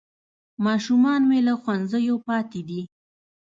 [0.65, 2.81] ماشومان مې له ښوونځیو پاتې دي